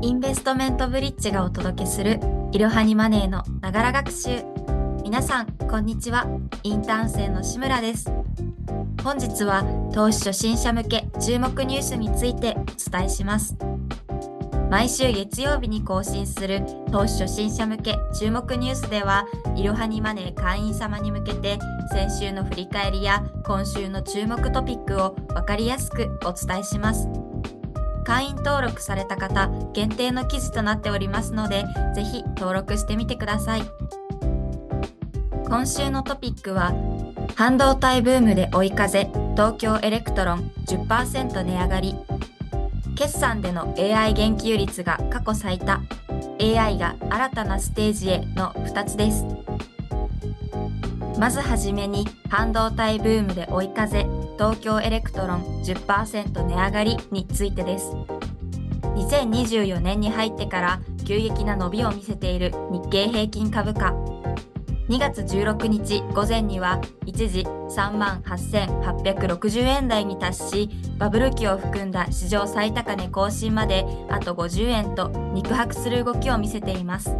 [0.00, 2.20] インベストメントブリッジがお届けする
[2.52, 4.44] いろはにマネーのながら学習。
[5.02, 6.26] 皆さんこんにちは。
[6.62, 8.08] インターン生の志村です。
[9.02, 13.56] 本日は投資初心者向け注目ニュースについてお伝えします。
[14.70, 16.62] 毎週月曜日に更新する
[16.92, 19.26] 投資初心者向け注目ニュースでは
[19.56, 21.58] いろはにマネー会員様に向けて
[21.90, 27.27] 先週の振り返りや今週の注目トピックを分かりやすくお伝えします。
[28.08, 33.62] 会員登録された方限定の記事となっておりますのでぜひ登録してみてください。
[35.44, 36.72] 今週のトピックは
[37.36, 41.96] 半導体ブームで追い風東京エレクトロン10%値上がり。
[42.96, 45.78] 決算での AI 言及率が過去最多。
[46.40, 49.26] AI が新たなステージへの2つです。
[51.18, 57.96] まずはじめに半導体ブームで追い風東京エレクトロン10%値上がりについてです。
[58.94, 63.94] 2024年に入ってから急激な伸びを見せている日経平均株価。
[64.88, 77.10] 2月16日午前には一時3万8860円台に達しバブル期を含んだ史上最高値更新まであと50円と肉薄する動きを見せています。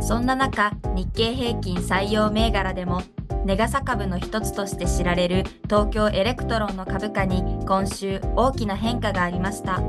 [0.00, 3.02] そんな中日経平均採用銘柄でも
[3.44, 9.80] 値がさ株の一つとして知られる東京エレクトロンの株価に今週大きな変化がありました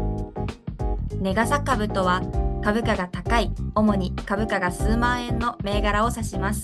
[1.20, 2.22] 値がさ株とは
[2.64, 6.62] 株価が高い、主に株価が数万円の銘柄を指します。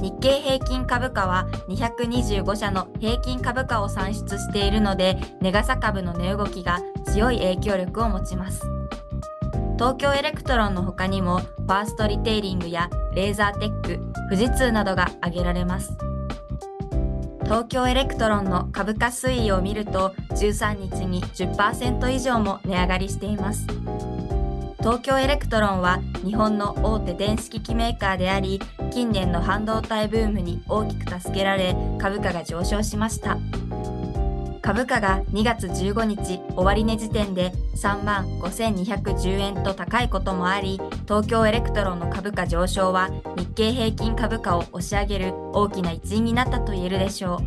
[0.00, 8.73] 日経平均株価は225社の平均株価を算出しているので、値がさ株の値動きが強い影響力を持ちます。
[9.74, 15.96] 東京エレクトロンの他にも、ファーストリテイリングやレーザーテック、富士通などが挙げられます。
[17.42, 23.66] 東京エレクトロンの株価推移を見ると、13日に10%以上も値上がりしています。
[24.84, 28.60] 東京エレクトロンは日本の大手電子機器メーカーであり
[28.92, 33.38] 近年の半導体ブームに大きく助けられ株価が上昇しました
[34.64, 47.42] 株価が2月15日終値時点で3万5210円と高いこともあり東京エレクトロンの株価上昇は日経平均株価を押し上げる大きな一因になったと言えるでしょ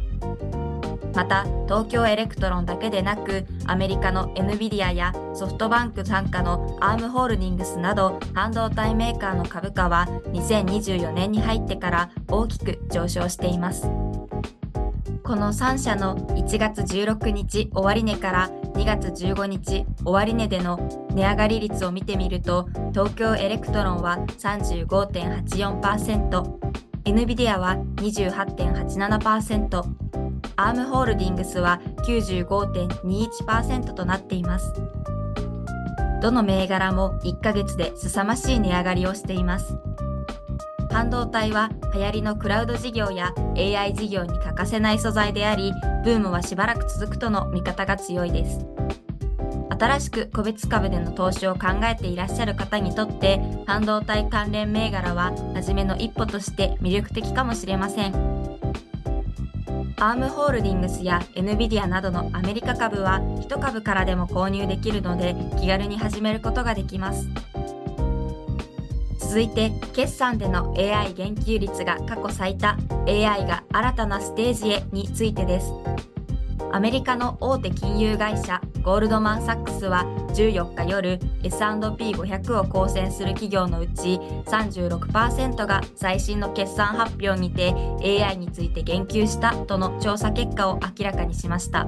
[1.13, 1.15] う。
[1.15, 14.06] また東京エレクトロンだけでなくアメリカの NVIDIA やソフトバンク傘下のアームホールディングスなど半導体メーカーの株価は2024年に入ってから大きく上昇しています。
[15.27, 26.59] この3社の1月16日終値から2月15日終値での値上がり率を見てみると東京エレクトロンは35.84%、
[27.03, 29.83] NVIDIA は28.87%、
[30.55, 34.71] アームホールディングスは95.21%となっています。
[36.21, 39.77] どの銘柄も1ヶ月で凄ましい値上がりをしています。
[40.89, 48.59] 半導体は流行りのクラウド事業や AI 事業に欠かせない素材であり、ブームはしばらく続くとの見方が強いです。
[49.79, 58.15] 新しく個別株での投資を考えていらっしゃる方にとって、半導体関連銘柄は初めの一歩として魅力的かもしれません。
[59.99, 63.19] アームホールディングスや NVIDIA などのアメリカ株は
[63.49, 67.27] 1株からでも購入できるので気軽に始めることができます。
[69.37, 72.75] 続いて決算での AI 言及率が過去最多
[73.05, 75.71] AI が新たなステージへについてです。
[76.71, 87.75] アメリカの大手金融会社ゴールドマン・サックスは14日夜 S&P500 を構成する企業のうち36%が最新の決算発表にて
[88.23, 91.87] AI について言及したとの調査結果を明らかにしました。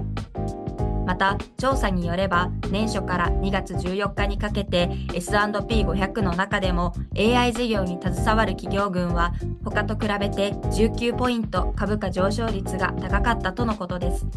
[1.10, 9.34] また調査によれば年初から2月14日にかけて S&P500 の中でも AI 事業に携わる企業群は
[9.64, 14.28] 他と比べて19ポイント株価上昇率が高かったとのことです。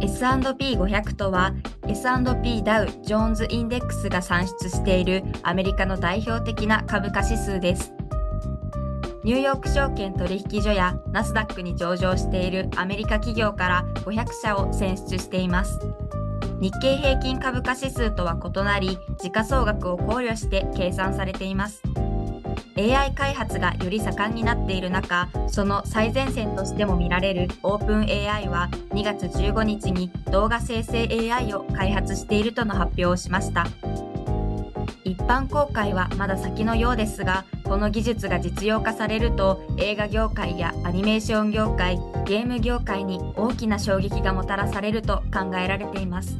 [0.00, 1.52] S&P500 とは
[1.88, 7.93] S&P ダウ・ジョーンズ・インデックスが算出しているアメリカの代表的な株価指数です。
[9.24, 15.80] ニューヨーク証券取引所やナスダックに上場しているアメリカ企業から500社を選出しています。
[16.60, 21.82] 日経平均株価指数とは異なり、時価総額を考慮して計算されています。
[22.76, 33.64] AI 開発がより盛んになっている中、その最前線としても見られる OpenAI は2月15日に動画生成 AI を開発しているとの発表をしました。
[35.04, 46.38] 一般公開はまだ先のようですが、この技術が実用化されると映画業界やアニメーション業界、ゲーム業界に大きな衝撃がもたらされると考えられています。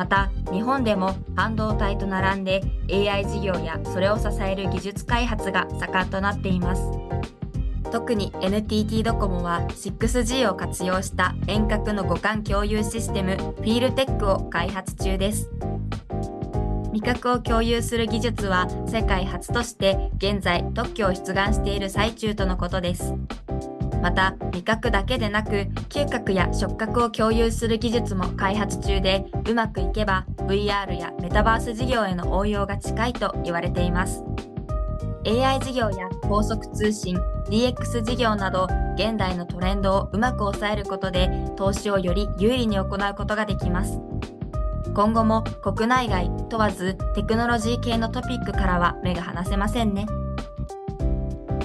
[0.00, 6.82] また日本でも半導体と並んで AI 事業やそれを支える技術開発が盛んとなっています
[7.90, 15.50] 特に NTT ドコモは 6G を活用した遠隔の互換共有システムフィールテックを開発中です
[16.92, 23.14] 味覚を共有する技術は世界初として現在特許を出願している最中とのことです。
[24.02, 34.24] また味覚だけでなく嗅覚や触覚を共有する技術も開発中でうまくいけば VR やメタバース事業への応用が近いと言われています。
[35.26, 37.16] AI 事業や高速通信
[37.50, 38.66] DX 事業など
[38.96, 44.00] 現代のトレンドをうまく抑えることで投資をより有利に行うことができます。
[44.94, 50.06] 今後も国内外問わずテクノロジー系のトピックからは目が離せませんね。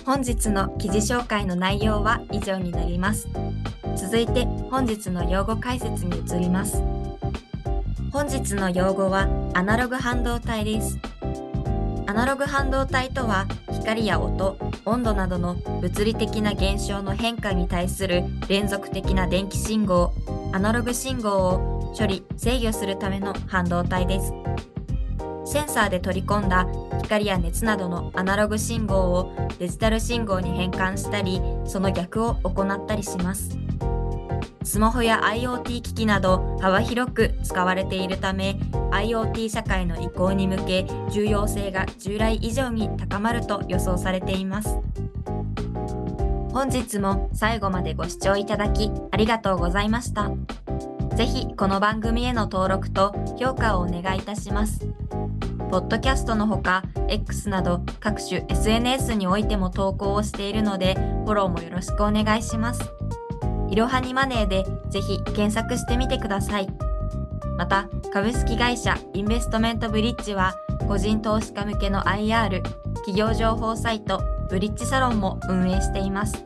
[0.05, 3.27] 本日の記事紹介の内容は以上になります。
[3.95, 6.83] 続いて本日の用語解説に移ります。
[8.11, 10.99] 本日の用語はアナログ半導体です。
[12.07, 20.13] アナログ半導体とは光や音、温度などの物理的な現象の変化に対する連続的な電気信号、
[20.53, 24.33] アナログ信号を処理、制御するための半導体です。
[25.45, 26.67] センサーで取り込んだ
[27.03, 33.57] 光や熱などのアナログ信号をデジタル信号に変換したり、その逆を行ったりします。
[34.65, 38.57] スマホや IoT 機器など幅広く使われているため
[38.91, 44.79] IoT 社会の移行に向け重要性が従来以上に高まると予想されています
[46.51, 50.31] 本日も最後までご視聴いただきありがとうございました
[51.15, 54.87] ぜひこの番組への登録と評価をお願いいたします
[55.71, 62.91] ポッドキャストのほか X など各種 SNS においても投稿をしているのでフォローもよろしくお願いします。
[63.69, 66.67] いろはにマネーでぜひ検索してみてください。
[67.57, 70.55] また、株式会社インベストメントブリッジは
[70.87, 72.61] 個人投資家向けの IR、
[72.95, 76.45] 企業情報サイトブリッジサロンも運営しています。